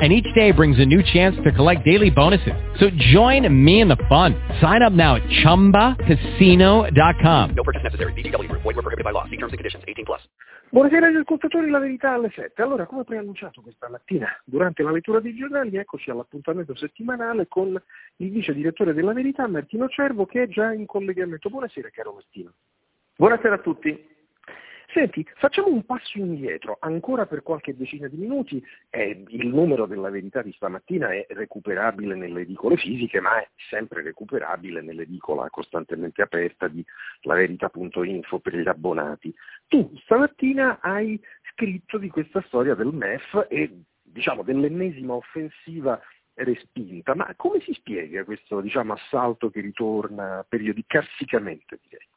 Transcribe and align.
and 0.00 0.12
each 0.12 0.32
day 0.34 0.52
brings 0.52 0.78
a 0.78 0.86
new 0.86 1.02
chance 1.02 1.36
to 1.44 1.52
collect 1.52 1.84
daily 1.84 2.10
bonuses. 2.10 2.54
So 2.78 2.88
join 3.12 3.46
me 3.52 3.80
in 3.80 3.88
the 3.88 3.98
fun. 4.08 4.34
Sign 4.60 4.82
up 4.82 4.94
now 4.94 5.16
at 5.16 5.22
ChumbaCasino.com. 5.44 7.54
No 7.54 7.62
purchase 7.62 7.82
necessary. 7.82 8.14
BGW. 8.14 8.50
Void 8.50 8.64
were 8.64 8.72
prohibited 8.80 9.04
by 9.04 9.10
law. 9.10 9.24
See 9.24 9.36
terms 9.36 9.52
and 9.52 9.58
conditions. 9.58 9.84
18 9.86 10.06
plus. 10.06 10.22
Buonasera 10.72 11.08
agli 11.08 11.16
ascoltatori, 11.16 11.68
la 11.68 11.80
verità 11.80 12.12
alle 12.12 12.30
7. 12.32 12.62
Allora, 12.62 12.86
come 12.86 13.02
preannunciato 13.02 13.60
questa 13.60 13.88
mattina 13.88 14.28
durante 14.44 14.84
la 14.84 14.92
lettura 14.92 15.18
dei 15.18 15.34
giornali, 15.34 15.76
eccoci 15.76 16.10
all'appuntamento 16.10 16.76
settimanale 16.76 17.48
con 17.48 17.76
il 18.16 18.30
vice 18.30 18.54
direttore 18.54 18.94
della 18.94 19.12
verità, 19.12 19.48
Martino 19.48 19.88
Cervo, 19.88 20.26
che 20.26 20.44
è 20.44 20.48
già 20.48 20.72
in 20.72 20.86
collegamento. 20.86 21.50
Buonasera, 21.50 21.88
caro 21.90 22.12
Martino. 22.12 22.52
Buonasera 23.16 23.56
a 23.56 23.58
tutti. 23.58 24.06
Senti, 24.92 25.24
facciamo 25.36 25.68
un 25.68 25.84
passo 25.84 26.18
indietro, 26.18 26.76
ancora 26.80 27.24
per 27.24 27.44
qualche 27.44 27.76
decina 27.76 28.08
di 28.08 28.16
minuti, 28.16 28.64
eh, 28.90 29.22
il 29.28 29.46
numero 29.46 29.86
della 29.86 30.10
verità 30.10 30.42
di 30.42 30.52
stamattina 30.52 31.12
è 31.12 31.26
recuperabile 31.28 32.16
nelle 32.16 32.40
edicole 32.40 32.76
fisiche, 32.76 33.20
ma 33.20 33.40
è 33.40 33.48
sempre 33.68 34.02
recuperabile 34.02 34.80
nell'edicola 34.80 35.48
costantemente 35.48 36.22
aperta 36.22 36.66
di 36.66 36.84
laverità.info 37.20 38.40
per 38.40 38.56
gli 38.56 38.66
abbonati. 38.66 39.32
Tu 39.68 39.92
stamattina 40.02 40.80
hai 40.80 41.20
scritto 41.52 41.96
di 41.96 42.08
questa 42.08 42.42
storia 42.48 42.74
del 42.74 42.92
MEF 42.92 43.46
e 43.48 43.82
diciamo 44.02 44.42
dell'ennesima 44.42 45.14
offensiva 45.14 46.00
respinta, 46.34 47.14
ma 47.14 47.32
come 47.36 47.60
si 47.60 47.72
spiega 47.74 48.24
questo 48.24 48.60
diciamo, 48.60 48.94
assalto 48.94 49.50
che 49.50 49.60
ritorna 49.60 50.44
periodicamente 50.48 51.78
direi? 51.80 52.08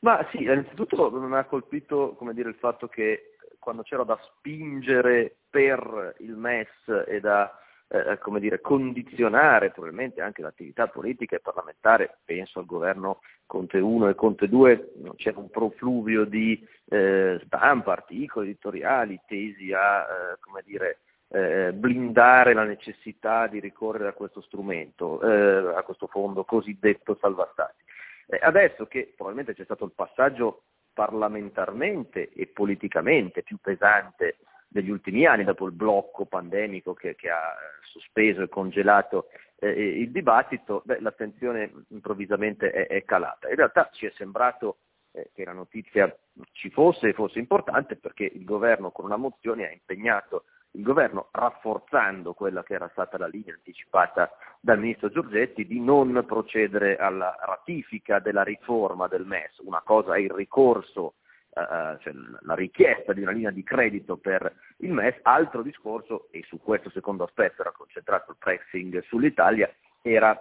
Ma 0.00 0.26
sì, 0.30 0.42
innanzitutto 0.42 1.10
mi 1.10 1.36
ha 1.36 1.44
colpito 1.44 2.16
dire, 2.32 2.48
il 2.48 2.56
fatto 2.56 2.88
che 2.88 3.34
quando 3.58 3.82
c'era 3.82 4.04
da 4.04 4.18
spingere 4.22 5.36
per 5.50 6.14
il 6.18 6.36
MES 6.36 6.68
e 7.06 7.20
da 7.20 7.52
eh, 7.88 8.18
come 8.18 8.38
dire, 8.38 8.60
condizionare 8.60 9.70
probabilmente 9.70 10.20
anche 10.20 10.42
l'attività 10.42 10.88
politica 10.88 11.36
e 11.36 11.40
parlamentare, 11.40 12.18
penso 12.24 12.58
al 12.58 12.66
governo 12.66 13.20
Conte 13.46 13.78
1 13.78 14.08
e 14.08 14.14
Conte 14.14 14.48
2, 14.48 14.92
c'era 15.16 15.38
un 15.38 15.50
profluvio 15.50 16.24
di 16.24 16.66
eh, 16.90 17.40
stampa, 17.46 17.92
articoli 17.92 18.48
editoriali 18.48 19.18
tesi 19.26 19.72
a 19.72 20.02
eh, 20.02 20.38
come 20.40 20.62
dire, 20.64 20.98
eh, 21.30 21.72
blindare 21.72 22.52
la 22.52 22.64
necessità 22.64 23.46
di 23.46 23.58
ricorrere 23.58 24.08
a 24.08 24.12
questo 24.12 24.42
strumento, 24.42 25.20
eh, 25.22 25.74
a 25.74 25.82
questo 25.82 26.06
fondo 26.06 26.44
cosiddetto 26.44 27.16
salva 27.20 27.48
stati. 27.52 27.84
Eh, 28.30 28.38
adesso 28.42 28.86
che 28.86 29.12
probabilmente 29.16 29.54
c'è 29.54 29.64
stato 29.64 29.84
il 29.84 29.92
passaggio 29.94 30.64
parlamentarmente 30.92 32.30
e 32.30 32.46
politicamente 32.48 33.42
più 33.42 33.56
pesante 33.58 34.36
degli 34.68 34.90
ultimi 34.90 35.24
anni, 35.24 35.44
dopo 35.44 35.64
il 35.66 35.72
blocco 35.72 36.26
pandemico 36.26 36.92
che, 36.92 37.14
che 37.14 37.30
ha 37.30 37.54
sospeso 37.82 38.42
e 38.42 38.48
congelato 38.48 39.28
eh, 39.58 39.70
il 39.70 40.10
dibattito, 40.10 40.82
beh, 40.84 41.00
l'attenzione 41.00 41.72
improvvisamente 41.88 42.70
è, 42.70 42.86
è, 42.86 43.04
calata. 43.04 43.48
In 43.48 43.56
realtà 43.56 43.88
ci 43.92 44.06
è 44.06 44.12
sembrato 44.14 44.78
eh, 45.12 45.30
che 45.32 45.44
la 45.44 45.52
notizia 45.52 46.14
ci 46.52 46.70
fosse 46.70 47.08
e 47.08 47.12
fosse 47.14 47.38
importante 47.38 47.96
perché 47.96 48.24
il 48.24 48.44
governo 48.44 48.90
con 48.90 49.06
una 49.06 49.16
mozione 49.16 49.66
ha 49.66 49.72
impegnato 49.72 50.44
il 50.78 50.84
governo, 50.84 51.28
rafforzando 51.32 52.32
quella 52.34 52.62
che 52.62 52.74
era 52.74 52.88
stata 52.92 53.18
la 53.18 53.26
linea 53.26 53.52
anticipata 53.52 54.30
dal 54.60 54.78
ministro 54.78 55.10
Giorgetti, 55.10 55.66
di 55.66 55.80
non 55.80 56.24
procedere 56.24 56.96
alla 56.96 57.36
ratifica 57.40 58.20
della 58.20 58.44
riforma 58.44 59.08
del 59.08 59.26
MES. 59.26 59.58
Una 59.58 59.82
cosa 59.84 60.14
è 60.14 60.20
il 60.20 60.30
ricorso, 60.30 61.14
eh, 61.50 61.96
cioè 62.00 62.12
la 62.42 62.54
richiesta 62.54 63.12
di 63.12 63.22
una 63.22 63.32
linea 63.32 63.50
di 63.50 63.64
credito 63.64 64.18
per 64.18 64.54
il 64.78 64.92
MES, 64.92 65.18
altro 65.22 65.62
discorso, 65.62 66.28
e 66.30 66.44
su 66.46 66.60
questo 66.62 66.90
secondo 66.90 67.24
aspetto 67.24 67.62
era 67.62 67.72
concentrato 67.72 68.30
il 68.30 68.36
pressing 68.38 69.02
sull'Italia, 69.02 69.68
era 70.00 70.40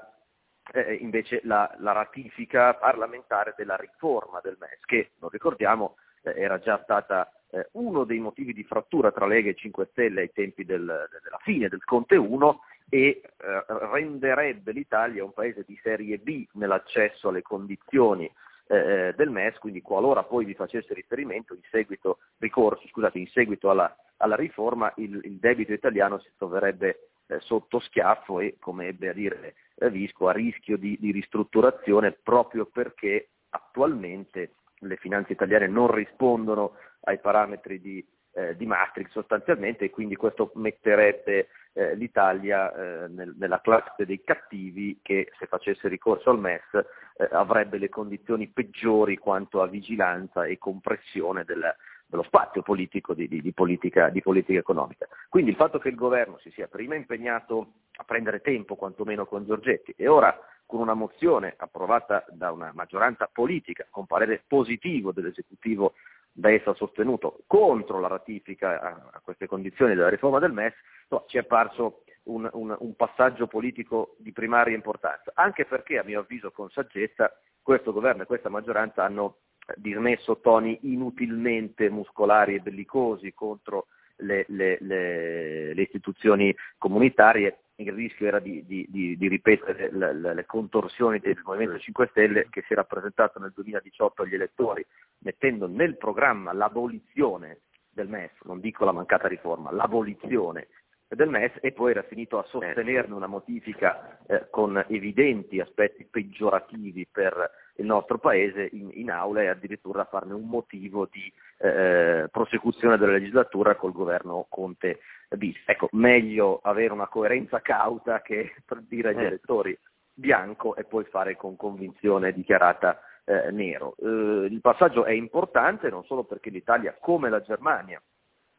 eh, 0.72 0.94
invece 0.94 1.41
la, 1.45 1.73
la, 1.79 1.94
ratifica 1.94 2.75
parlamentare 2.75 3.56
della 3.57 3.75
riforma 3.75 4.40
del 4.44 4.57
MES, 4.59 4.81
che, 4.85 5.11
lo 5.19 5.29
ricordiamo, 5.29 5.95
eh, 6.22 6.34
era 6.35 6.59
già 6.59 6.79
stata 6.84 7.31
eh, 7.52 7.69
uno 7.74 8.03
dei 8.03 8.19
motivi 8.19 8.53
di 8.53 8.63
frattura 8.63 9.12
tra 9.12 9.25
Lega 9.25 9.50
e 9.50 9.56
5 9.56 9.88
Stelle 9.91 10.22
ai 10.22 10.31
tempi 10.31 10.66
del, 10.66 10.81
della 10.84 11.40
fine 11.44 11.69
del 11.69 11.84
Conte 11.84 12.16
1 12.16 12.59
e 12.90 13.22
eh, 13.22 13.63
renderebbe 13.68 14.72
l'Italia 14.72 15.24
un 15.24 15.34
paese 15.34 15.63
di 15.66 15.78
serie 15.81 16.18
B 16.18 16.46
nell'accesso 16.53 17.30
alle 17.30 17.41
condizioni 17.41 18.31
eh, 18.68 19.13
del 19.16 19.30
MES, 19.30 19.58
quindi 19.59 19.81
qualora 19.81 20.24
poi 20.24 20.46
vi 20.46 20.53
facesse 20.53 20.94
riferimento 20.94 21.53
in 21.53 21.62
seguito, 21.69 22.19
ricorso, 22.38 22.88
scusate, 22.88 23.18
in 23.18 23.28
seguito 23.28 23.69
alla, 23.69 23.94
alla 24.18 24.35
riforma 24.35 24.91
il, 24.97 25.19
il, 25.24 25.38
debito 25.38 25.74
italiano 25.74 26.19
si 26.19 26.29
troverebbe 26.38 27.09
eh, 27.28 27.40
sotto 27.40 27.79
schiaffo 27.79 28.40
e, 28.40 28.56
come 28.59 28.88
ebbe 28.88 29.09
a 29.09 29.14
dire 29.14 29.56
eh, 29.75 29.90
Visco, 29.90 30.28
a 30.28 30.31
rischio 30.31 30.78
di, 30.78 30.97
di 31.00 31.12
ristrutturazione 31.12 32.12
proprio 32.12 32.66
perché 32.66 33.29
attualmente 33.50 34.52
le 34.79 34.95
finanze 34.97 35.33
italiane 35.33 35.67
non 35.67 35.91
rispondono 35.91 36.73
ai 37.01 37.19
parametri 37.19 37.79
di, 37.79 38.05
eh, 38.33 38.55
di 38.55 38.65
Maastricht 38.65 39.11
sostanzialmente 39.11 39.85
e 39.85 39.89
quindi 39.89 40.15
questo 40.15 40.51
metterebbe 40.55 41.47
eh, 41.73 41.95
l'Italia 41.95 42.73
eh, 42.73 43.07
nel, 43.07 43.33
nella 43.37 43.61
classe 43.61 44.05
dei 44.05 44.23
cattivi 44.23 44.99
che 45.01 45.31
se 45.37 45.45
facesse 45.45 45.87
ricorso 45.87 46.29
al 46.29 46.39
MES 46.39 46.61
eh, 46.73 47.27
avrebbe 47.31 47.77
le 47.77 47.89
condizioni 47.89 48.47
peggiori 48.47 49.17
quanto 49.17 49.61
a 49.61 49.67
vigilanza 49.67 50.45
e 50.45 50.57
compressione 50.57 51.43
del, 51.43 51.75
dello 52.05 52.23
spazio 52.23 52.61
politico 52.61 53.13
di, 53.13 53.27
di, 53.27 53.53
politica, 53.53 54.09
di, 54.09 54.21
politica, 54.21 54.59
economica. 54.59 55.07
Quindi 55.29 55.51
il 55.51 55.57
fatto 55.57 55.77
che 55.77 55.89
il 55.89 55.95
governo 55.95 56.37
si 56.39 56.51
sia 56.51 56.67
prima 56.67 56.95
impegnato 56.95 57.73
a 57.97 58.03
prendere 58.03 58.41
tempo 58.41 58.75
quantomeno 58.75 59.25
con 59.25 59.45
Giorgetti 59.45 59.93
e 59.97 60.07
ora 60.07 60.37
con 60.67 60.81
una 60.81 60.94
mozione 60.94 61.55
approvata 61.57 62.25
da 62.29 62.51
una 62.51 62.72
maggioranza 62.75 63.28
politica 63.31 63.88
con 63.89 64.05
parere 64.05 64.44
positivo 64.45 65.11
dell'esecutivo 65.11 65.94
da 66.31 66.51
essa 66.51 66.75
sostenuto 66.75 67.39
contro 67.47 68.00
la 68.00 68.07
ratifica 68.07 68.79
a, 68.79 69.09
a 69.13 69.22
queste 69.23 69.47
condizioni 69.47 69.95
della 69.95 70.09
riforma 70.09 70.38
del 70.38 70.51
MES, 70.51 70.73
no, 71.07 71.23
ci 71.28 71.38
è 71.38 71.39
apparso 71.39 72.03
un, 72.23 72.47
un, 72.53 72.75
un, 72.78 72.95
passaggio 72.95 73.47
politico 73.47 74.16
di 74.19 74.31
primaria 74.33 74.75
importanza, 74.75 75.31
anche 75.33 75.66
perché 75.66 75.97
a 75.97 76.03
mio 76.03 76.19
avviso 76.19 76.51
con 76.51 76.69
saggezza 76.69 77.31
questo 77.61 77.91
governo 77.91 78.22
e 78.22 78.28
questa 78.28 78.49
maggioranza 78.49 79.03
hanno 79.03 79.38
dismesso 79.75 80.39
toni 80.39 80.78
inutilmente 80.84 81.89
muscolari 81.89 82.55
e 82.55 82.59
bellicosi 82.59 83.34
contro 83.34 83.88
le, 84.17 84.45
le, 84.49 84.78
le, 84.81 85.73
le 85.73 85.81
istituzioni 85.81 86.55
comunitarie 86.78 87.59
il 87.77 87.91
rischio 87.91 88.27
era 88.27 88.39
di, 88.39 88.65
di, 88.65 88.85
di, 88.89 89.17
di 89.17 89.27
ripetere 89.27 89.91
le, 89.91 90.13
le, 90.13 90.33
le, 90.33 90.45
contorsioni 90.45 91.19
del 91.19 91.39
Movimento 91.43 91.77
5 91.77 92.07
Stelle 92.09 92.47
che 92.49 92.63
si 92.65 92.73
era 92.73 92.83
presentato 92.83 93.39
nel 93.39 93.51
2018 93.53 94.23
agli 94.23 94.33
elettori, 94.33 94.85
mettendo 95.19 95.67
nel 95.67 95.97
programma 95.97 96.53
l'abolizione 96.53 97.61
del 97.89 98.07
MES, 98.07 98.31
non 98.43 98.59
dico 98.59 98.83
la 98.83 98.91
mancata 98.91 99.27
riforma, 99.27 99.71
l'abolizione 99.71 100.67
del 101.07 101.29
MES 101.29 101.53
e 101.61 101.71
poi 101.71 101.91
era 101.91 102.03
finito 102.03 102.39
a 102.39 102.45
sostenerne 102.47 103.13
una 103.13 103.27
modifica 103.27 104.19
eh, 104.27 104.47
con 104.49 104.83
evidenti 104.89 105.59
aspetti 105.59 106.03
peggiorativi 106.05 107.07
per 107.09 107.49
il 107.77 107.85
nostro 107.85 108.17
Paese 108.17 108.69
in, 108.71 108.89
in 108.93 109.11
aula 109.11 109.41
e 109.41 109.47
addirittura 109.47 110.05
farne 110.05 110.33
un 110.33 110.47
motivo 110.47 111.07
di 111.11 111.31
eh, 111.57 112.28
prosecuzione 112.31 112.97
della 112.97 113.13
legislatura 113.13 113.75
col 113.75 113.91
governo 113.91 114.46
Conte 114.49 114.99
bis. 115.35 115.57
Ecco, 115.66 115.90
meglio 115.91 116.59
avere 116.63 116.93
una 116.93 117.07
coerenza 117.07 117.61
cauta 117.61 118.22
che 118.22 118.53
dire 118.87 119.09
agli 119.09 119.23
eh. 119.23 119.25
elettori 119.28 119.78
bianco 120.13 120.75
e 120.75 120.84
poi 120.84 121.03
fare 121.05 121.35
con 121.35 121.55
convinzione 121.55 122.34
dichiarata 122.34 122.99
eh, 123.23 123.52
nero. 123.52 123.96
Eh, 123.99 124.47
il 124.49 124.59
passaggio 124.61 125.05
è 125.05 125.11
importante 125.11 125.90
non 125.90 126.03
solo 126.05 126.23
perché 126.23 126.49
l'Italia, 126.49 126.96
come 126.99 127.29
la 127.29 127.41
Germania, 127.41 128.02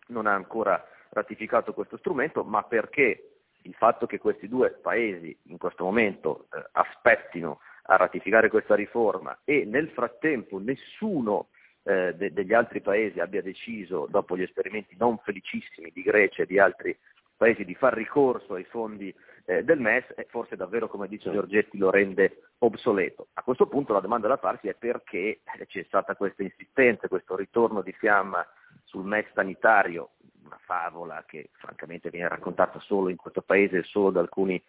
non 0.09 0.27
ha 0.27 0.35
ancora 0.35 0.83
ratificato 1.11 1.73
questo 1.73 1.97
strumento, 1.97 2.45
ma 2.45 2.63
perché 2.63 3.39
il 3.63 3.75
fatto 3.75 4.07
che 4.07 4.19
questi 4.19 4.49
due 4.49 4.71
paesi 4.71 5.37
in 5.45 5.59
questo 5.59 5.85
momento 5.85 6.47
eh, 6.53 6.65
aspettino 6.73 7.61
a 7.91 7.97
ratificare 7.97 8.51
questa 8.51 8.75
riforma 8.75 9.39
e 9.45 9.65
nel 9.65 9.89
frattempo 9.91 10.59
nessuno 10.59 11.49
eh, 11.85 12.15
de- 12.15 12.33
degli 12.33 12.53
altri 12.53 12.81
paesi 12.81 13.19
abbia 13.19 13.41
deciso, 13.41 14.07
dopo 14.11 14.37
gli 14.37 14.43
esperimenti 14.43 14.95
non 14.99 15.19
felicissimi 15.19 15.91
di 15.93 16.03
Grecia 16.03 16.43
e 16.43 16.47
di 16.47 16.59
altri 16.59 16.97
paesi, 17.37 17.65
di 17.65 17.75
far 17.75 17.95
ricorso 17.95 18.55
ai 18.55 18.65
fondi 18.65 19.15
eh, 19.47 19.65
del 19.65 19.81
MES 19.81 20.05
e 20.17 20.27
forse 20.29 20.57
davvero, 20.57 20.89
come 20.89 21.09
dice 21.09 21.31
Giorgetti, 21.31 21.79
lo 21.79 21.91
rende 21.91 22.43
obsoleto. 22.59 23.29
A 23.35 23.43
questo 23.43 23.67
punto 23.67 23.95
la 23.95 24.01
domanda 24.01 24.29
da 24.29 24.37
farsi 24.37 24.69
è 24.69 24.75
perché 24.75 25.41
c'è 25.67 25.85
stata 25.85 26.15
questa 26.15 26.43
insistenza, 26.43 27.09
questo 27.09 27.37
ritorno 27.37 27.81
di 27.81 27.93
fiamma 27.93 28.47
sul 28.85 29.07
MES 29.07 29.27
sanitario, 29.33 30.11
una 30.45 30.59
favola 30.63 31.25
che 31.27 31.51
francamente 31.53 32.11
viene 32.11 32.29
raccontata 32.29 32.79
solo 32.81 33.09
in 33.09 33.17
questo 33.17 33.41
paese 33.41 33.79
e 33.79 33.83
solo 33.85 34.11
da 34.11 34.21
alcuni 34.21 34.57
eh, 34.57 34.63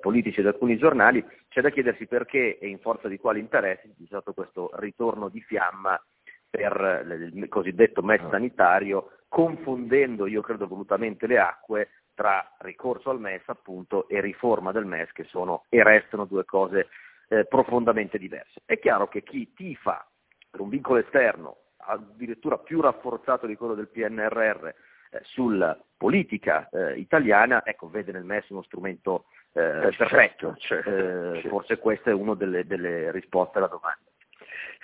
politici 0.00 0.40
e 0.40 0.42
da 0.42 0.50
alcuni 0.50 0.76
giornali, 0.76 1.24
c'è 1.48 1.60
da 1.60 1.70
chiedersi 1.70 2.06
perché 2.06 2.58
e 2.58 2.68
in 2.68 2.78
forza 2.78 3.08
di 3.08 3.18
quali 3.18 3.40
interessi 3.40 3.92
c'è 3.96 4.06
stato 4.06 4.32
questo 4.32 4.70
ritorno 4.74 5.28
di 5.28 5.40
fiamma 5.40 6.00
per 6.48 7.04
il 7.32 7.48
cosiddetto 7.48 8.02
MES 8.02 8.20
ah. 8.22 8.30
sanitario, 8.30 9.10
confondendo, 9.28 10.26
io 10.26 10.40
credo 10.40 10.66
volutamente, 10.66 11.26
le 11.26 11.38
acque 11.38 11.88
tra 12.14 12.54
ricorso 12.58 13.10
al 13.10 13.18
MES 13.18 13.42
appunto 13.46 14.08
e 14.08 14.20
riforma 14.20 14.70
del 14.70 14.86
MES 14.86 15.10
che 15.10 15.24
sono 15.24 15.64
e 15.68 15.82
restano 15.82 16.24
due 16.24 16.44
cose 16.44 16.88
eh, 17.28 17.44
profondamente 17.44 18.18
diverse. 18.18 18.60
È 18.64 18.78
chiaro 18.78 19.08
che 19.08 19.22
chi 19.22 19.52
tifa 19.52 20.06
per 20.48 20.60
un 20.60 20.68
vincolo 20.68 21.00
esterno 21.00 21.56
addirittura 21.86 22.58
più 22.58 22.80
rafforzato 22.80 23.46
di 23.46 23.56
quello 23.56 23.74
del 23.74 23.88
PNRR 23.88 24.66
eh, 24.66 24.74
sulla 25.22 25.78
politica 25.96 26.68
eh, 26.68 26.98
italiana, 26.98 27.64
ecco, 27.64 27.88
vede 27.88 28.12
nel 28.12 28.24
MES 28.24 28.48
uno 28.50 28.62
strumento 28.62 29.26
eh, 29.54 29.94
perfetto, 29.96 30.56
certo, 30.58 30.90
certo. 30.90 31.48
forse 31.48 31.78
questa 31.78 32.10
è 32.10 32.12
una 32.12 32.34
delle, 32.34 32.66
delle 32.66 33.12
risposte 33.12 33.58
alla 33.58 33.68
domanda. 33.68 34.00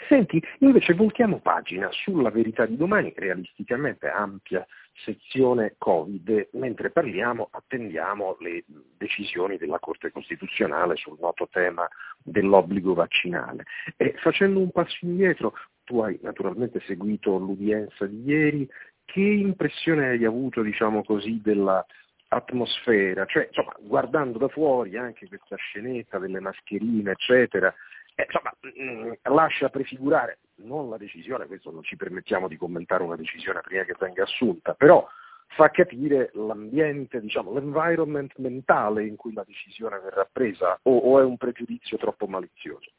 Senti, 0.08 0.42
invece 0.60 0.94
voltiamo 0.94 1.40
pagina 1.40 1.88
sulla 1.90 2.30
verità 2.30 2.64
di 2.66 2.76
domani, 2.76 3.12
realisticamente 3.16 4.08
ampia 4.08 4.66
sezione 5.04 5.74
Covid, 5.76 6.48
mentre 6.52 6.90
parliamo 6.90 7.48
attendiamo 7.50 8.36
le 8.40 8.64
decisioni 8.96 9.56
della 9.56 9.78
Corte 9.78 10.10
Costituzionale 10.10 10.96
sul 10.96 11.18
noto 11.20 11.48
tema 11.50 11.88
dell'obbligo 12.22 12.94
vaccinale. 12.94 13.64
E 13.96 14.14
facendo 14.18 14.60
un 14.60 14.70
passo 14.70 15.04
indietro, 15.04 15.52
tu 15.84 16.00
hai 16.00 16.18
naturalmente 16.22 16.80
seguito 16.86 17.36
l'udienza 17.36 18.06
di 18.06 18.22
ieri, 18.24 18.68
che 19.04 19.20
impressione 19.20 20.10
hai 20.10 20.24
avuto, 20.24 20.62
diciamo 20.62 21.02
così, 21.02 21.40
della 21.42 21.84
atmosfera, 22.32 23.24
cioè 23.26 23.46
insomma, 23.46 23.74
guardando 23.80 24.38
da 24.38 24.48
fuori 24.48 24.96
anche 24.96 25.26
questa 25.26 25.56
scenetta 25.56 26.18
delle 26.18 26.38
mascherine, 26.38 27.12
eccetera, 27.12 27.74
eh, 28.14 28.24
insomma, 28.24 28.52
mh, 28.60 28.82
mm, 28.82 29.12
lascia 29.34 29.68
prefigurare, 29.68 30.38
non 30.62 30.88
la 30.88 30.96
decisione, 30.96 31.46
questo 31.46 31.72
non 31.72 31.82
ci 31.82 31.96
permettiamo 31.96 32.46
di 32.46 32.56
commentare 32.56 33.02
una 33.02 33.16
decisione 33.16 33.60
prima 33.62 33.82
che 33.82 33.96
venga 33.98 34.22
assunta, 34.22 34.74
però 34.74 35.06
fa 35.48 35.70
capire 35.70 36.30
l'ambiente, 36.34 37.20
diciamo, 37.20 37.52
l'environment 37.52 38.32
mentale 38.36 39.04
in 39.04 39.16
cui 39.16 39.32
la 39.32 39.44
decisione 39.44 39.98
verrà 39.98 40.28
presa 40.30 40.78
o, 40.82 40.96
o 40.96 41.18
è 41.18 41.24
un 41.24 41.36
pregiudizio 41.36 41.96
troppo 41.96 42.28
malizioso? 42.28 42.92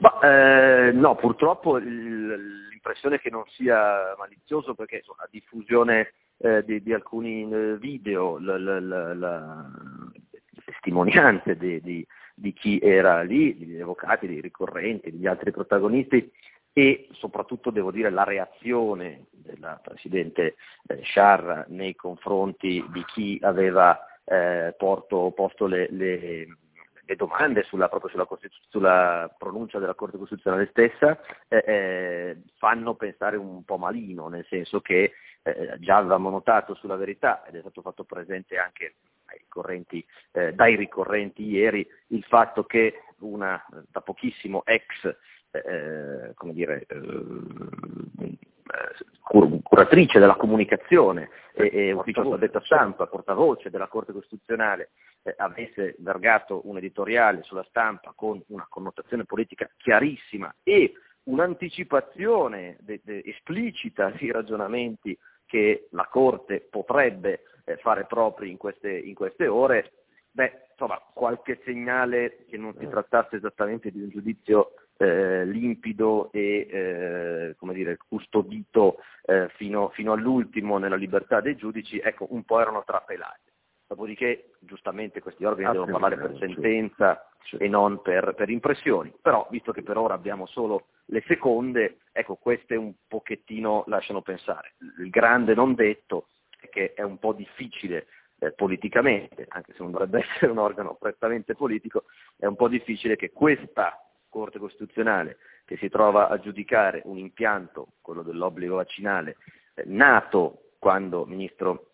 Ma, 0.00 0.20
eh, 0.20 0.92
no, 0.92 1.16
purtroppo 1.16 1.76
l'impressione 1.76 3.16
è 3.16 3.20
che 3.20 3.30
non 3.30 3.44
sia 3.46 4.14
malizioso 4.18 4.74
perché 4.74 5.02
la 5.06 5.26
diffusione 5.30 6.12
eh, 6.38 6.64
di, 6.64 6.82
di, 6.82 6.92
alcuni 6.92 7.50
eh, 7.50 7.76
video, 7.78 8.38
la, 8.38 8.58
la, 8.58 8.80
la, 8.80 9.14
la 9.14 9.70
testimonianze 10.64 11.56
di, 11.56 11.80
di, 11.80 12.06
di, 12.34 12.52
chi 12.52 12.78
era 12.78 13.22
lì, 13.22 13.56
degli 13.56 13.80
avvocati, 13.80 14.26
dei 14.26 14.40
ricorrenti, 14.40 15.10
degli 15.10 15.26
altri 15.26 15.50
protagonisti 15.50 16.30
e 16.72 17.08
soprattutto 17.12 17.70
devo 17.70 17.90
dire 17.90 18.10
la 18.10 18.24
reazione 18.24 19.26
della 19.30 19.80
Presidente 19.82 20.56
eh, 20.86 21.00
Sciarra 21.02 21.64
nei 21.68 21.96
confronti 21.96 22.84
di 22.92 23.04
chi 23.06 23.38
aveva 23.42 23.98
eh, 24.24 24.74
porto, 24.76 25.32
posto 25.34 25.66
le, 25.66 25.88
le 25.90 26.46
le 27.08 27.16
domande 27.16 27.62
sulla, 27.62 27.88
proprio 27.88 28.10
sulla, 28.10 28.28
sulla, 28.68 29.34
pronuncia 29.38 29.78
della 29.78 29.94
Corte 29.94 30.18
Costituzionale 30.18 30.68
stessa 30.70 31.18
eh, 31.48 31.64
eh, 31.66 32.36
fanno 32.58 32.94
pensare 32.96 33.38
un 33.38 33.64
po' 33.64 33.78
malino, 33.78 34.28
nel 34.28 34.44
senso 34.46 34.82
che 34.82 35.14
eh, 35.42 35.76
già 35.78 35.96
avevamo 35.96 36.30
notato 36.30 36.74
sulla 36.74 36.96
verità, 36.96 37.44
ed 37.46 37.56
è 37.56 37.60
stato 37.60 37.82
fatto 37.82 38.04
presente 38.04 38.58
anche 38.58 38.94
ricorrenti, 39.26 40.04
eh, 40.32 40.52
dai 40.54 40.76
ricorrenti 40.76 41.44
ieri, 41.44 41.86
il 42.08 42.24
fatto 42.24 42.64
che 42.64 43.02
una 43.20 43.62
da 43.90 44.00
pochissimo 44.00 44.62
ex 44.64 45.16
eh, 45.50 46.32
come 46.34 46.52
dire, 46.52 46.84
eh, 46.88 48.36
curatrice 49.62 50.18
della 50.18 50.36
comunicazione 50.36 51.30
e, 51.54 51.70
e 51.72 51.92
ufficio 51.92 52.36
detta 52.36 52.60
stampa, 52.60 53.06
portavoce 53.06 53.70
della 53.70 53.88
Corte 53.88 54.12
Costituzionale, 54.12 54.90
eh, 55.22 55.34
avesse 55.36 55.96
vergato 55.98 56.62
un 56.64 56.76
editoriale 56.76 57.42
sulla 57.42 57.64
stampa 57.68 58.12
con 58.14 58.42
una 58.48 58.66
connotazione 58.68 59.24
politica 59.24 59.68
chiarissima 59.76 60.54
e 60.62 60.92
un'anticipazione 61.28 62.78
de, 62.80 63.00
de, 63.04 63.22
esplicita 63.24 64.10
di 64.10 64.30
ragionamenti 64.30 65.16
che 65.46 65.88
la 65.90 66.06
Corte 66.10 66.66
potrebbe 66.68 67.42
eh, 67.64 67.76
fare 67.76 68.04
propri 68.04 68.50
in 68.50 68.56
queste, 68.56 68.90
in 68.90 69.14
queste 69.14 69.46
ore, 69.46 69.92
beh, 70.30 70.68
insomma, 70.70 71.00
qualche 71.12 71.60
segnale 71.64 72.44
che 72.48 72.56
non 72.56 72.74
si 72.78 72.86
trattasse 72.88 73.36
esattamente 73.36 73.90
di 73.90 74.00
un 74.00 74.08
giudizio 74.10 74.72
eh, 74.96 75.44
limpido 75.44 76.30
e 76.32 76.66
eh, 76.70 77.54
come 77.56 77.72
dire, 77.72 77.98
custodito 78.08 78.98
eh, 79.24 79.48
fino, 79.56 79.90
fino, 79.90 80.12
all'ultimo 80.12 80.78
nella 80.78 80.96
libertà 80.96 81.40
dei 81.40 81.56
giudici, 81.56 81.98
ecco, 81.98 82.26
un 82.30 82.44
po' 82.44 82.60
erano 82.60 82.82
trapelati. 82.84 83.52
Dopodiché, 83.86 84.50
giustamente, 84.60 85.20
questi 85.20 85.44
organi 85.44 85.72
devono 85.72 85.92
parlare 85.92 86.16
per 86.16 86.36
sentenza 86.38 87.27
e 87.58 87.68
non 87.68 88.02
per, 88.02 88.34
per, 88.34 88.50
impressioni. 88.50 89.12
Però, 89.20 89.46
visto 89.50 89.72
che 89.72 89.82
per 89.82 89.96
ora 89.96 90.14
abbiamo 90.14 90.46
solo 90.46 90.88
le 91.06 91.22
seconde, 91.26 91.98
ecco, 92.12 92.36
queste 92.36 92.76
un 92.76 92.92
pochettino 93.06 93.84
lasciano 93.86 94.22
pensare. 94.22 94.74
Il 94.98 95.10
grande 95.10 95.54
non 95.54 95.74
detto 95.74 96.28
è 96.60 96.68
che 96.68 96.94
è 96.94 97.02
un 97.02 97.18
po' 97.18 97.32
difficile 97.32 98.06
eh, 98.40 98.52
politicamente, 98.52 99.46
anche 99.48 99.72
se 99.72 99.82
non 99.82 99.92
dovrebbe 99.92 100.20
essere 100.28 100.50
un 100.50 100.58
organo 100.58 100.94
prettamente 100.94 101.54
politico, 101.54 102.04
è 102.36 102.46
un 102.46 102.56
po' 102.56 102.68
difficile 102.68 103.16
che 103.16 103.32
questa 103.32 104.02
Corte 104.28 104.58
Costituzionale 104.58 105.38
che 105.64 105.76
si 105.76 105.88
trova 105.88 106.28
a 106.28 106.38
giudicare 106.38 107.02
un 107.04 107.18
impianto, 107.18 107.88
quello 108.00 108.22
dell'obbligo 108.22 108.76
vaccinale, 108.76 109.36
eh, 109.74 109.82
nato 109.86 110.72
quando 110.78 111.26
Ministro 111.26 111.90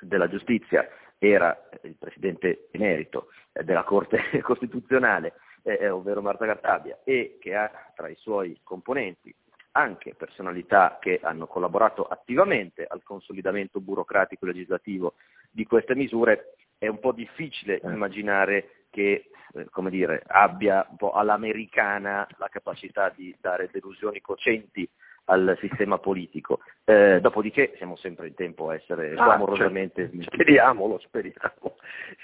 della 0.00 0.28
Giustizia 0.28 0.86
era 1.18 1.68
il 1.82 1.96
Presidente 1.98 2.68
emerito 2.70 3.28
eh, 3.52 3.64
della 3.64 3.84
Corte 3.84 4.18
Costituzionale, 4.42 5.34
eh, 5.62 5.78
eh, 5.80 5.88
ovvero 5.88 6.22
Marta 6.22 6.46
Cartabia, 6.46 6.98
e 7.04 7.38
che 7.40 7.54
ha 7.54 7.70
tra 7.94 8.08
i 8.08 8.16
suoi 8.16 8.60
componenti 8.62 9.34
anche 9.76 10.14
personalità 10.14 10.98
che 11.00 11.18
hanno 11.22 11.46
collaborato 11.46 12.04
attivamente 12.04 12.86
al 12.88 13.02
consolidamento 13.02 13.80
burocratico 13.80 14.44
e 14.44 14.48
legislativo 14.48 15.14
di 15.50 15.66
queste 15.66 15.94
misure, 15.94 16.54
è 16.78 16.86
un 16.86 17.00
po' 17.00 17.12
difficile 17.12 17.80
eh. 17.80 17.90
immaginare 17.90 18.86
che 18.90 19.30
eh, 19.54 19.66
come 19.70 19.90
dire, 19.90 20.22
abbia 20.26 20.86
un 20.88 20.96
po' 20.96 21.12
all'americana 21.12 22.26
la 22.38 22.48
capacità 22.48 23.08
di 23.08 23.34
dare 23.40 23.68
delusioni 23.72 24.20
cocenti 24.20 24.88
al 25.26 25.56
sistema 25.60 25.98
politico. 25.98 26.60
Eh, 26.84 27.18
dopodiché 27.20 27.74
siamo 27.76 27.96
sempre 27.96 28.28
in 28.28 28.34
tempo 28.34 28.68
a 28.68 28.74
essere 28.74 29.12
ah, 29.12 29.24
clamorosamente... 29.24 30.10
Cioè, 30.12 30.22
speriamolo, 30.22 30.98
speriamo. 30.98 31.76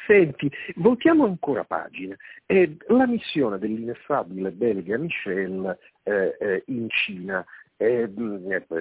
Senti, 0.07 0.51
voltiamo 0.77 1.25
ancora 1.25 1.65
pagina. 1.65 2.17
Eh, 2.47 2.77
la 2.89 3.07
missione 3.07 3.59
dell'ineffabile 3.59 4.51
belga 4.51 4.99
Michel 4.99 5.79
eh, 6.03 6.37
eh 6.39 6.63
in 6.67 6.89
Cina 6.91 7.45
eh, 7.81 8.13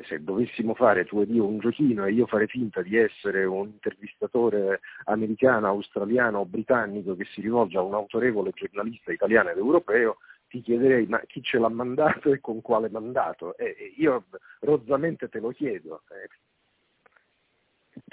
se 0.03 0.21
dovessimo 0.21 0.73
fare 0.73 1.05
tu 1.05 1.21
ed 1.21 1.29
io 1.29 1.45
un 1.45 1.59
giochino 1.59 2.03
e 2.03 2.11
io 2.11 2.27
fare 2.27 2.47
finta 2.47 2.81
di 2.81 2.97
essere 2.97 3.45
un 3.45 3.67
intervistatore 3.67 4.81
americano, 5.05 5.67
australiano 5.67 6.39
o 6.39 6.45
britannico 6.45 7.15
che 7.15 7.25
si 7.31 7.39
rivolge 7.39 7.77
a 7.77 7.81
un 7.81 7.93
autorevole 7.93 8.51
giornalista 8.53 9.13
italiano 9.13 9.51
ed 9.51 9.57
europeo, 9.57 10.17
ti 10.49 10.61
chiederei 10.61 11.05
ma 11.05 11.19
chi 11.21 11.41
ce 11.41 11.59
l'ha 11.59 11.69
mandato 11.69 12.33
e 12.33 12.39
con 12.41 12.61
quale 12.61 12.89
mandato? 12.89 13.55
Eh, 13.57 13.93
io 13.97 14.25
rozzamente 14.59 15.29
te 15.29 15.39
lo 15.39 15.49
chiedo. 15.51 16.01
Eh, 16.09 16.27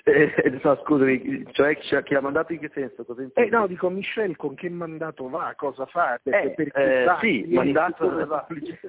eh, 0.04 0.32
eh, 0.36 0.60
no, 0.62 0.76
scusami, 0.84 1.46
cioè 1.52 1.76
chi 2.04 2.14
ha 2.14 2.20
mandato 2.20 2.52
in 2.52 2.60
che 2.60 2.70
senso? 2.72 3.04
eh 3.34 3.48
no, 3.48 3.66
dico 3.66 3.88
Michel 3.88 4.36
con 4.36 4.54
che 4.54 4.68
mandato 4.68 5.28
va, 5.28 5.54
cosa 5.56 5.84
fa? 5.86 6.20
Perché, 6.22 6.42
eh, 6.42 6.54
perché 6.54 7.02
eh, 7.02 7.16
sì, 7.20 7.46
mandato 7.48 8.08
duplice, 8.08 8.80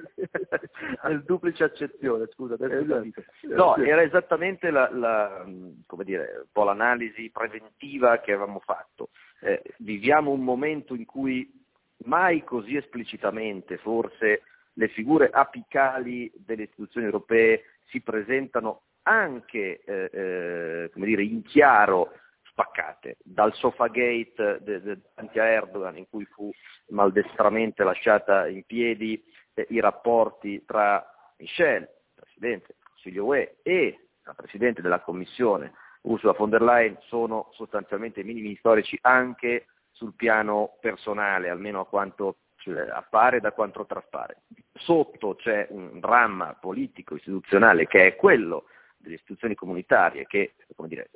nel 1.02 1.22
duplice 1.26 1.64
accezione, 1.64 2.28
scusa, 2.32 2.54
esatto. 2.54 3.10
No, 3.42 3.76
era 3.76 4.02
esattamente 4.02 4.70
la, 4.70 4.90
la, 4.92 5.44
come 5.86 6.04
dire, 6.04 6.36
un 6.36 6.48
po' 6.52 6.64
l'analisi 6.64 7.30
preventiva 7.30 8.20
che 8.20 8.32
avevamo 8.32 8.60
fatto. 8.60 9.10
Eh, 9.40 9.62
viviamo 9.78 10.30
un 10.30 10.42
momento 10.42 10.94
in 10.94 11.04
cui 11.04 11.57
mai 12.04 12.44
così 12.44 12.76
esplicitamente 12.76 13.78
forse 13.78 14.42
le 14.74 14.88
figure 14.88 15.30
apicali 15.30 16.30
delle 16.34 16.64
istituzioni 16.64 17.06
europee 17.06 17.64
si 17.86 18.00
presentano 18.00 18.82
anche 19.02 19.80
eh, 19.84 20.10
eh, 20.12 20.90
dire, 20.94 21.22
in 21.22 21.42
chiaro 21.42 22.12
spaccate. 22.42 23.16
Dal 23.22 23.54
Sofagate 23.54 24.60
davanti 24.62 25.38
a 25.38 25.44
Erdogan 25.44 25.96
in 25.96 26.08
cui 26.08 26.24
fu 26.26 26.50
maldestramente 26.88 27.82
lasciata 27.82 28.46
in 28.46 28.64
piedi 28.64 29.22
eh, 29.54 29.66
i 29.70 29.80
rapporti 29.80 30.64
tra 30.64 31.04
Michel, 31.38 31.88
Presidente 32.14 32.66
del 32.68 32.76
Consiglio 32.82 33.24
UE, 33.24 33.56
e 33.62 34.08
la 34.24 34.34
Presidente 34.34 34.82
della 34.82 35.00
Commissione 35.00 35.72
Ursula 36.02 36.32
von 36.32 36.50
der 36.50 36.62
Leyen 36.62 36.96
sono 37.06 37.48
sostanzialmente 37.52 38.22
minimi 38.22 38.54
storici 38.56 38.98
anche 39.02 39.66
sul 39.98 40.14
piano 40.14 40.76
personale, 40.80 41.50
almeno 41.50 41.80
a 41.80 41.86
quanto 41.86 42.36
cioè, 42.58 42.88
appare 42.88 43.40
da 43.40 43.50
quanto 43.50 43.84
traspare. 43.84 44.42
Sotto 44.74 45.34
c'è 45.34 45.66
un 45.70 45.98
dramma 45.98 46.56
politico, 46.58 47.16
istituzionale, 47.16 47.88
che 47.88 48.06
è 48.06 48.16
quello 48.16 48.66
delle 48.96 49.16
istituzioni 49.16 49.56
comunitarie, 49.56 50.24
che 50.26 50.54
dire, 50.86 51.10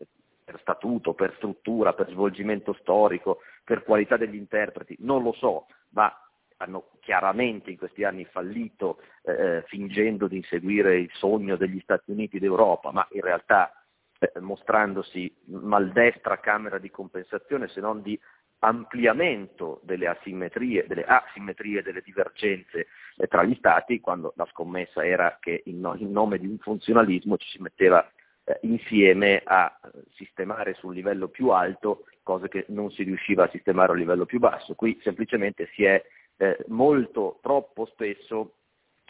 per 0.44 0.58
statuto, 0.60 1.14
per 1.14 1.32
struttura, 1.36 1.92
per 1.92 2.10
svolgimento 2.10 2.72
storico, 2.72 3.38
per 3.62 3.84
qualità 3.84 4.16
degli 4.16 4.34
interpreti, 4.34 4.96
non 4.98 5.22
lo 5.22 5.32
so, 5.32 5.66
ma 5.90 6.12
hanno 6.56 6.90
chiaramente 7.00 7.70
in 7.70 7.76
questi 7.76 8.02
anni 8.02 8.24
fallito 8.24 9.00
eh, 9.22 9.32
eh 9.32 9.62
fingendo 9.66 10.26
di 10.26 10.36
inseguire 10.36 10.98
il 10.98 11.10
sogno 11.12 11.54
degli 11.54 11.78
Stati 11.80 12.10
Uniti 12.10 12.40
d'Europa, 12.40 12.90
ma 12.90 13.06
in 13.12 13.20
realtà 13.20 13.72
eh, 14.18 14.40
mostrandosi 14.40 15.32
maldestra 15.46 16.38
camera 16.38 16.78
di 16.78 16.90
compensazione 16.90 17.68
se 17.68 17.80
non 17.80 18.02
di 18.02 18.18
ampliamento 18.64 19.80
delle 19.82 20.06
asimmetrie, 20.06 20.86
delle 20.86 21.04
asimmetrie, 21.04 21.82
delle 21.82 22.02
divergenze 22.04 22.86
eh, 23.16 23.26
tra 23.26 23.42
gli 23.42 23.54
Stati, 23.56 24.00
quando 24.00 24.32
la 24.36 24.46
scommessa 24.50 25.04
era 25.04 25.38
che 25.40 25.62
in, 25.66 25.80
no, 25.80 25.94
in 25.96 26.12
nome 26.12 26.38
di 26.38 26.46
un 26.46 26.58
funzionalismo 26.58 27.36
ci 27.36 27.48
si 27.48 27.60
metteva 27.60 28.08
eh, 28.44 28.58
insieme 28.62 29.42
a 29.44 29.78
sistemare 30.14 30.74
sul 30.74 30.94
livello 30.94 31.28
più 31.28 31.48
alto 31.48 32.04
cose 32.22 32.48
che 32.48 32.64
non 32.68 32.90
si 32.92 33.02
riusciva 33.02 33.44
a 33.44 33.50
sistemare 33.50 33.92
a 33.92 33.96
livello 33.96 34.26
più 34.26 34.38
basso. 34.38 34.74
Qui 34.74 34.98
semplicemente 35.02 35.68
si 35.74 35.82
è 35.84 36.00
eh, 36.36 36.64
molto, 36.68 37.40
troppo 37.42 37.86
spesso 37.86 38.58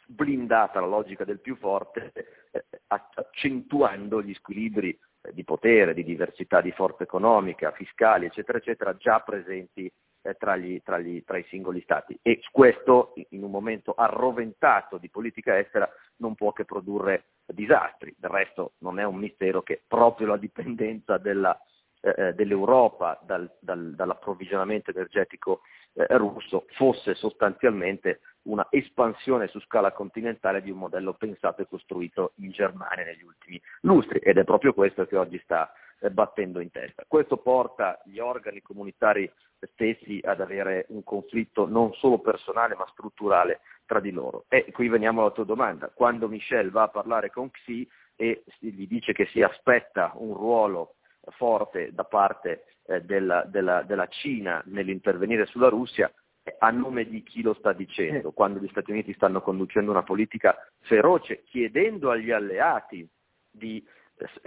blindata 0.06 0.80
la 0.80 0.86
logica 0.86 1.24
del 1.24 1.40
più 1.40 1.56
forte, 1.56 2.12
accentuando 2.88 4.22
gli 4.22 4.34
squilibri 4.34 4.98
di 5.30 5.44
potere, 5.44 5.94
di 5.94 6.04
diversità 6.04 6.60
di 6.60 6.72
forza 6.72 7.04
economica, 7.04 7.70
fiscali, 7.72 8.26
eccetera, 8.26 8.58
eccetera, 8.58 8.96
già 8.96 9.20
presenti 9.20 9.90
eh, 10.22 10.34
tra, 10.34 10.56
gli, 10.56 10.80
tra, 10.82 10.98
gli, 10.98 11.22
tra, 11.24 11.38
i 11.38 11.44
singoli 11.48 11.80
stati. 11.82 12.18
E 12.22 12.40
questo, 12.50 13.14
in 13.30 13.42
un 13.42 13.50
momento 13.50 13.94
arroventato 13.94 14.98
di 14.98 15.08
politica 15.10 15.58
estera, 15.58 15.88
non 16.16 16.34
può 16.34 16.52
che 16.52 16.64
produrre 16.64 17.26
disastri. 17.46 18.14
Del 18.16 18.30
resto 18.30 18.72
non 18.78 18.98
è 18.98 19.04
un 19.04 19.16
mistero 19.16 19.62
che 19.62 19.82
proprio 19.86 20.28
la 20.28 20.36
dipendenza 20.36 21.18
della, 21.18 21.56
eh, 22.00 22.14
eh 22.16 22.32
dell'Europa 22.34 23.20
dal, 23.24 23.50
dal, 23.60 23.94
dall'approvvigionamento 23.94 24.90
energetico 24.90 25.60
eh, 25.94 26.06
russo 26.16 26.66
fosse 26.70 27.14
sostanzialmente 27.14 28.20
una 28.44 28.66
espansione 28.70 29.48
su 29.48 29.60
scala 29.60 29.92
continentale 29.92 30.62
di 30.62 30.70
un 30.70 30.78
modello 30.78 31.14
pensato 31.14 31.62
e 31.62 31.68
costruito 31.68 32.32
in 32.36 32.50
Germania 32.50 33.04
negli 33.04 33.22
ultimi 33.22 33.60
lustri 33.82 34.18
ed 34.18 34.38
è 34.38 34.44
proprio 34.44 34.72
questo 34.72 35.06
che 35.06 35.16
oggi 35.16 35.40
sta 35.44 35.72
eh, 36.00 36.10
battendo 36.10 36.60
in 36.60 36.70
testa. 36.70 37.04
Questo 37.06 37.36
porta 37.36 38.00
gli 38.04 38.18
organi 38.18 38.60
comunitari 38.60 39.30
stessi 39.72 40.20
ad 40.24 40.40
avere 40.40 40.86
un 40.88 41.04
conflitto 41.04 41.66
non 41.66 41.92
solo 41.94 42.18
personale 42.18 42.74
ma 42.74 42.86
strutturale 42.90 43.60
tra 43.86 44.00
di 44.00 44.10
loro. 44.10 44.44
E 44.48 44.70
qui 44.72 44.88
veniamo 44.88 45.20
alla 45.20 45.30
tua 45.30 45.44
domanda. 45.44 45.90
Quando 45.94 46.28
Michel 46.28 46.70
va 46.70 46.82
a 46.82 46.88
parlare 46.88 47.30
con 47.30 47.50
Xi 47.50 47.88
e 48.16 48.44
gli 48.58 48.86
dice 48.86 49.12
che 49.12 49.26
si 49.26 49.42
aspetta 49.42 50.12
un 50.16 50.34
ruolo 50.34 50.96
forte 51.36 51.92
da 51.92 52.04
parte 52.04 52.64
eh, 52.86 53.02
della, 53.02 53.44
della, 53.44 53.82
della 53.82 54.06
Cina 54.08 54.60
nell'intervenire 54.66 55.46
sulla 55.46 55.68
Russia, 55.68 56.12
a 56.58 56.70
nome 56.70 57.04
di 57.08 57.22
chi 57.22 57.42
lo 57.42 57.54
sta 57.54 57.72
dicendo, 57.72 58.30
eh. 58.30 58.32
quando 58.32 58.58
gli 58.58 58.68
Stati 58.68 58.90
Uniti 58.90 59.12
stanno 59.14 59.40
conducendo 59.40 59.90
una 59.90 60.02
politica 60.02 60.56
feroce, 60.80 61.42
chiedendo 61.44 62.10
agli 62.10 62.30
alleati 62.30 63.08
di 63.50 63.84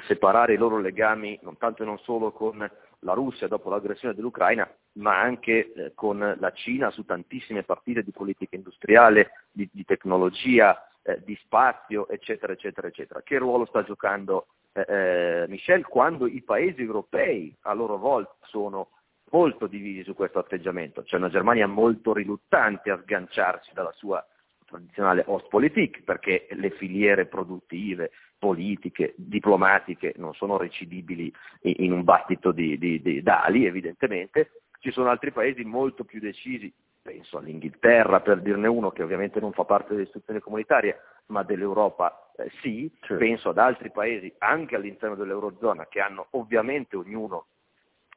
separare 0.08 0.54
i 0.54 0.58
loro 0.58 0.80
legami 0.80 1.38
non 1.42 1.58
tanto 1.58 1.84
e 1.84 1.86
non 1.86 1.98
solo 2.00 2.32
con 2.32 2.58
la 3.00 3.14
Russia 3.14 3.48
dopo 3.48 3.70
l'aggressione 3.70 4.14
dell'Ucraina, 4.14 4.70
ma 4.94 5.20
anche 5.20 5.74
eh, 5.74 5.92
con 5.94 6.36
la 6.40 6.52
Cina 6.54 6.90
su 6.92 7.06
tantissime 7.06 7.64
partite 7.64 8.04
di 8.04 8.12
politica 8.12 8.56
industriale, 8.56 9.32
di, 9.52 9.70
di 9.72 9.86
tecnologia, 9.86 10.88
eh, 11.04 11.22
di 11.24 11.38
spazio, 11.44 12.08
eccetera, 12.08 12.54
eccetera, 12.54 12.88
eccetera. 12.88 13.22
Che 13.22 13.38
ruolo 13.38 13.66
sta 13.66 13.84
giocando 13.84 14.48
eh, 14.74 14.86
eh 14.88 15.46
Michel 15.48 15.86
quando 15.86 16.25
i 16.25 16.42
paesi 16.42 16.82
europei 16.82 17.56
a 17.62 17.74
loro 17.74 17.98
volta 17.98 18.36
sono 18.42 18.90
molto 19.32 19.67
divisi 19.67 20.03
su 20.03 20.13
questo 20.13 20.39
atteggiamento. 20.39 21.03
C'è 21.03 21.17
una 21.17 21.29
Germania 21.29 21.67
molto 21.67 22.13
riluttante 22.13 22.91
a 22.91 23.00
sganciarsi 23.01 23.72
dalla 23.74 23.91
sua 23.94 24.25
tradizionale 24.65 25.24
Ostpolitik 25.27 26.03
perché 26.03 26.48
le 26.51 26.72
filiere 26.72 27.27
produttive, 27.27 28.12
politiche, 28.38 29.13
diplomatiche 29.17 30.13
non 30.17 30.34
sono 30.34 30.58
recidibili 30.58 31.32
in 31.62 31.91
un 31.91 32.03
battito 32.03 32.51
di, 32.51 32.77
di, 32.77 33.01
di 33.01 33.22
dali 33.22 33.65
evidentemente. 33.65 34.62
Ci 34.79 34.91
sono 34.91 35.10
altri 35.10 35.32
paesi 35.32 35.63
molto 35.63 36.03
più 36.03 36.20
decisi, 36.20 36.72
penso 37.01 37.38
all'Inghilterra 37.38 38.22
per 38.22 38.41
dirne 38.41 38.67
uno 38.67 38.91
che 38.91 39.03
ovviamente 39.03 39.39
non 39.39 39.51
fa 39.53 39.63
parte 39.63 39.91
delle 39.91 40.03
istituzioni 40.03 40.39
comunitarie 40.39 41.00
ma 41.27 41.44
dell'Europa 41.44 42.32
eh, 42.38 42.51
sì, 42.62 42.91
certo. 43.00 43.17
penso 43.17 43.50
ad 43.50 43.58
altri 43.58 43.91
paesi 43.91 44.34
anche 44.39 44.75
all'interno 44.75 45.15
dell'Eurozona 45.15 45.88
che 45.88 46.00
hanno 46.00 46.27
ovviamente 46.32 46.96
ognuno 46.96 47.48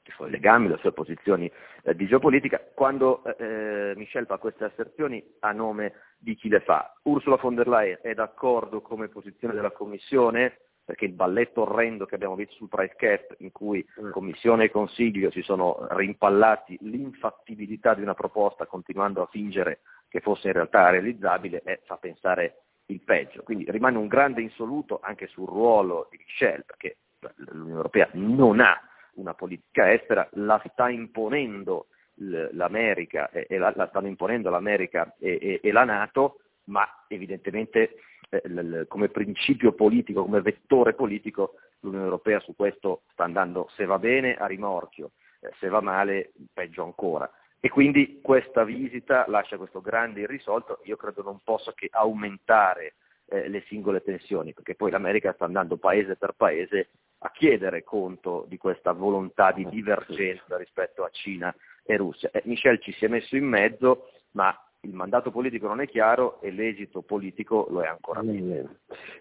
i 0.08 0.12
suoi 0.12 0.30
legami, 0.30 0.68
le 0.68 0.78
sue 0.78 0.92
posizioni 0.92 1.50
eh, 1.82 1.94
di 1.94 2.06
geopolitica, 2.06 2.60
quando 2.74 3.22
eh, 3.36 3.92
Michel 3.96 4.26
fa 4.26 4.38
queste 4.38 4.64
asserzioni 4.64 5.22
a 5.40 5.52
nome 5.52 5.92
di 6.18 6.34
chi 6.34 6.48
le 6.48 6.60
fa. 6.60 6.94
Ursula 7.02 7.36
von 7.36 7.54
der 7.54 7.68
Leyen 7.68 7.98
è 8.02 8.14
d'accordo 8.14 8.80
come 8.80 9.08
posizione 9.08 9.54
della 9.54 9.70
Commissione, 9.70 10.60
perché 10.84 11.04
il 11.04 11.12
balletto 11.12 11.62
orrendo 11.62 12.06
che 12.06 12.14
abbiamo 12.14 12.34
visto 12.34 12.54
sul 12.54 12.68
price 12.68 12.94
cap, 12.96 13.34
in 13.38 13.52
cui 13.52 13.86
mm. 14.00 14.10
Commissione 14.10 14.64
e 14.64 14.70
Consiglio 14.70 15.30
si 15.30 15.42
sono 15.42 15.86
rimpallati 15.90 16.78
l'infattibilità 16.80 17.92
di 17.94 18.02
una 18.02 18.14
proposta 18.14 18.66
continuando 18.66 19.22
a 19.22 19.26
fingere 19.26 19.80
che 20.08 20.20
fosse 20.20 20.46
in 20.46 20.54
realtà 20.54 20.88
realizzabile, 20.88 21.60
eh, 21.64 21.80
fa 21.84 21.96
pensare 21.98 22.62
il 22.86 23.02
peggio. 23.02 23.42
Quindi 23.42 23.70
rimane 23.70 23.98
un 23.98 24.06
grande 24.06 24.40
insoluto 24.40 24.98
anche 25.02 25.26
sul 25.26 25.46
ruolo 25.46 26.08
di 26.10 26.16
Michel, 26.16 26.64
perché 26.64 26.96
l'Unione 27.36 27.76
Europea 27.76 28.08
non 28.12 28.60
ha 28.60 28.87
una 29.18 29.34
politica 29.34 29.92
estera, 29.92 30.28
la 30.32 30.62
sta 30.72 30.88
imponendo 30.88 31.88
l'America 32.20 33.30
e 33.30 33.58
la, 33.58 33.72
la 33.76 33.86
stanno 33.88 34.08
imponendo 34.08 34.50
l'America 34.50 35.14
e, 35.18 35.38
e, 35.40 35.60
e 35.62 35.72
la 35.72 35.84
Nato, 35.84 36.40
ma 36.64 36.86
evidentemente 37.08 37.96
eh, 38.28 38.42
l, 38.48 38.86
come 38.88 39.08
principio 39.08 39.72
politico, 39.72 40.24
come 40.24 40.40
vettore 40.40 40.94
politico, 40.94 41.54
l'Unione 41.80 42.04
Europea 42.04 42.40
su 42.40 42.54
questo 42.56 43.02
sta 43.12 43.24
andando, 43.24 43.68
se 43.76 43.84
va 43.84 43.98
bene, 43.98 44.36
a 44.36 44.46
rimorchio, 44.46 45.12
eh, 45.40 45.52
se 45.58 45.68
va 45.68 45.80
male, 45.80 46.32
peggio 46.52 46.82
ancora. 46.82 47.30
E 47.60 47.68
quindi 47.68 48.20
questa 48.22 48.64
visita 48.64 49.24
lascia 49.28 49.56
questo 49.56 49.80
grande 49.80 50.20
irrisolto, 50.20 50.80
io 50.84 50.96
credo 50.96 51.22
non 51.22 51.40
possa 51.42 51.72
che 51.74 51.88
aumentare 51.90 52.94
eh, 53.26 53.48
le 53.48 53.62
singole 53.66 54.02
tensioni, 54.02 54.52
perché 54.52 54.74
poi 54.74 54.90
l'America 54.90 55.32
sta 55.32 55.44
andando 55.44 55.76
paese 55.76 56.16
per 56.16 56.34
paese 56.36 56.88
a 57.18 57.30
chiedere 57.30 57.82
conto 57.82 58.44
di 58.48 58.56
questa 58.56 58.92
volontà 58.92 59.52
di 59.52 59.66
divergenza 59.68 60.56
rispetto 60.56 61.04
a 61.04 61.10
Cina 61.10 61.54
e 61.84 61.96
Russia. 61.96 62.30
Eh, 62.30 62.42
Michel 62.44 62.80
ci 62.80 62.92
si 62.92 63.04
è 63.04 63.08
messo 63.08 63.36
in 63.36 63.46
mezzo, 63.46 64.10
ma 64.32 64.54
il 64.82 64.94
mandato 64.94 65.32
politico 65.32 65.66
non 65.66 65.80
è 65.80 65.88
chiaro 65.88 66.40
e 66.40 66.52
l'esito 66.52 67.02
politico 67.02 67.66
lo 67.70 67.82
è 67.82 67.88
ancora 67.88 68.22
meno. 68.22 68.76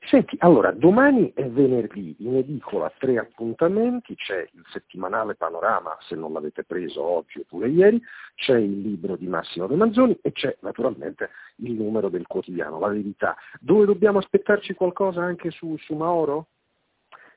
Senti, 0.07 0.35
allora, 0.39 0.71
domani 0.71 1.31
è 1.33 1.49
venerdì, 1.49 2.15
in 2.19 2.35
edicola 2.35 2.93
tre 2.95 3.17
appuntamenti, 3.17 4.13
c'è 4.15 4.47
il 4.53 4.63
settimanale 4.71 5.33
Panorama, 5.33 5.97
se 6.01 6.15
non 6.15 6.33
l'avete 6.33 6.63
preso 6.63 7.01
oggi 7.01 7.39
oppure 7.39 7.69
ieri, 7.69 7.99
c'è 8.35 8.57
il 8.57 8.81
libro 8.81 9.15
di 9.15 9.25
Massimo 9.25 9.65
De 9.65 9.75
Manzoni 9.75 10.17
e 10.21 10.31
c'è 10.31 10.55
naturalmente 10.59 11.31
il 11.57 11.73
numero 11.73 12.09
del 12.09 12.27
quotidiano, 12.27 12.79
La 12.79 12.89
Verità. 12.89 13.35
Dove 13.59 13.85
dobbiamo 13.85 14.19
aspettarci 14.19 14.75
qualcosa 14.75 15.23
anche 15.23 15.49
su, 15.49 15.75
su 15.77 15.95
Mauro? 15.95 16.49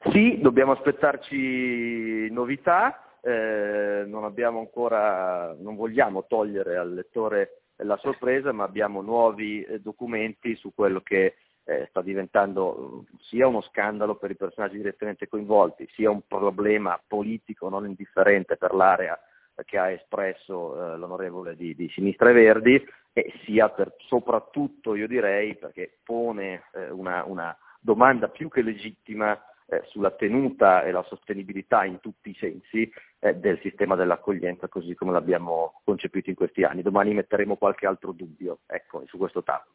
Sì, 0.09 0.39
dobbiamo 0.41 0.73
aspettarci 0.73 2.31
novità, 2.31 3.19
eh, 3.21 4.05
non, 4.07 4.25
ancora, 4.25 5.55
non 5.59 5.77
vogliamo 5.77 6.25
togliere 6.27 6.79
al 6.79 6.95
lettore 6.95 7.61
la 7.77 7.99
sorpresa, 7.99 8.51
ma 8.53 8.65
abbiamo 8.65 9.03
nuovi 9.03 9.63
eh, 9.63 9.81
documenti 9.81 10.57
su 10.57 10.73
quello 10.75 11.01
che 11.01 11.35
eh, 11.65 11.87
sta 11.91 12.01
diventando 12.01 13.05
eh, 13.13 13.17
sia 13.21 13.47
uno 13.47 13.61
scandalo 13.61 14.17
per 14.17 14.31
i 14.31 14.37
personaggi 14.37 14.77
direttamente 14.77 15.29
coinvolti, 15.29 15.87
sia 15.93 16.11
un 16.11 16.23
problema 16.27 16.99
politico 17.07 17.69
non 17.69 17.87
indifferente 17.87 18.57
per 18.57 18.73
l'area 18.73 19.19
che 19.67 19.77
ha 19.77 19.91
espresso 19.91 20.95
eh, 20.95 20.97
l'onorevole 20.97 21.55
di, 21.57 21.75
di, 21.75 21.91
Sinistra 21.91 22.31
e 22.31 22.33
Verdi, 22.33 22.83
e 23.13 23.33
sia 23.45 23.69
per, 23.69 23.95
soprattutto, 23.99 24.95
io 24.95 25.07
direi, 25.07 25.57
perché 25.57 25.99
pone 26.03 26.63
eh, 26.73 26.89
una, 26.91 27.25
una 27.27 27.55
domanda 27.79 28.29
più 28.29 28.49
che 28.49 28.63
legittima 28.63 29.39
eh, 29.71 29.83
sulla 29.87 30.11
tenuta 30.11 30.83
e 30.83 30.91
la 30.91 31.05
sostenibilità 31.05 31.85
in 31.85 32.01
tutti 32.01 32.31
i 32.31 32.37
sensi 32.39 32.91
eh, 33.21 33.37
del 33.37 33.59
sistema 33.61 33.95
dell'accoglienza 33.95 34.69
così 34.69 34.95
come 34.95 35.13
l'abbiamo 35.13 35.81
concepito 35.85 36.29
in 36.29 36.37
questi 36.37 36.65
anni. 36.65 36.83
Domani 36.83 37.15
metteremo 37.15 37.57
qualche 37.57 37.87
altro 37.87 38.13
dubbio 38.13 38.59
ecco, 38.67 39.05
su 39.07 39.17
questo 39.17 39.43
tavolo. 39.43 39.71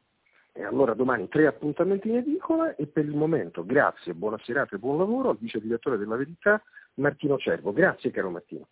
E 0.52 0.64
allora 0.64 0.94
domani 0.94 1.28
tre 1.28 1.48
appuntamenti 1.48 2.10
in 2.10 2.18
edicola 2.18 2.76
e 2.76 2.88
per 2.88 3.06
il 3.06 3.16
momento 3.16 3.66
grazie, 3.66 4.14
buona 4.14 4.40
serata 4.44 4.76
e 4.76 4.80
buon 4.80 4.98
lavoro 4.98 5.30
al 5.30 5.38
vice 5.38 5.60
direttore 5.60 5.98
della 5.98 6.16
Verità 6.16 6.62
Martino 6.96 7.38
Cervo. 7.38 7.74
Grazie 7.74 8.12
caro 8.12 8.30
Martino. 8.30 8.68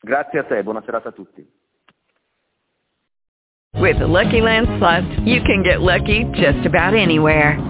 Grazie 0.00 0.38
a 0.38 0.44
te, 0.44 0.62
buona 0.62 0.82
serata 0.82 1.10
a 1.10 1.12
tutti. 1.12 1.58
With 3.74 3.98
the 3.98 4.06
Lucky 4.06 4.40
Land 4.40 4.66
Slots, 4.78 5.18
you 5.24 5.42
can 5.42 5.62
get 5.62 5.80
lucky 5.80 6.24
just 6.32 6.66
about 6.66 6.94
anywhere. 6.94 7.69